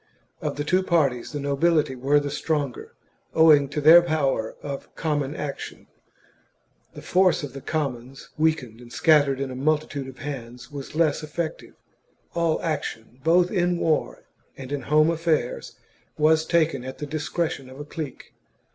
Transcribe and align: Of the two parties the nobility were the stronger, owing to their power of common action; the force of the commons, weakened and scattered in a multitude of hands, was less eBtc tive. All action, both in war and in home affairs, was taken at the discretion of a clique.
Of 0.41 0.55
the 0.55 0.63
two 0.63 0.81
parties 0.81 1.31
the 1.31 1.39
nobility 1.39 1.95
were 1.95 2.19
the 2.19 2.31
stronger, 2.31 2.95
owing 3.35 3.69
to 3.69 3.79
their 3.79 4.01
power 4.01 4.55
of 4.63 4.95
common 4.95 5.35
action; 5.35 5.85
the 6.95 7.03
force 7.03 7.43
of 7.43 7.53
the 7.53 7.61
commons, 7.61 8.29
weakened 8.35 8.81
and 8.81 8.91
scattered 8.91 9.39
in 9.39 9.51
a 9.51 9.55
multitude 9.55 10.07
of 10.07 10.17
hands, 10.17 10.71
was 10.71 10.95
less 10.95 11.21
eBtc 11.21 11.55
tive. 11.59 11.73
All 12.33 12.59
action, 12.63 13.19
both 13.23 13.51
in 13.51 13.77
war 13.77 14.23
and 14.57 14.71
in 14.71 14.81
home 14.81 15.11
affairs, 15.11 15.75
was 16.17 16.47
taken 16.47 16.83
at 16.83 16.97
the 16.97 17.05
discretion 17.05 17.69
of 17.69 17.79
a 17.79 17.85
clique. 17.85 18.33